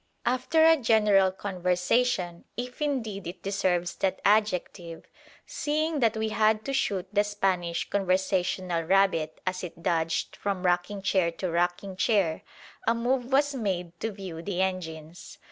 [0.25, 5.05] After a general conversation, if indeed it deserves that adjective,
[5.45, 11.03] seeing that we had to shoot the Spanish conversational rabbit as it dodged from rocking
[11.03, 12.41] chair to rocking chair,
[12.87, 15.37] a move was made to view the engines.